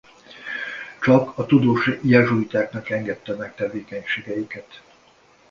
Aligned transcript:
Csak 1.01 1.37
a 1.37 1.45
tudós 1.45 1.91
jezsuitáknak 2.01 2.89
engedte 2.89 3.33
meg 3.35 3.55
tevékenységeiket. 3.55 4.81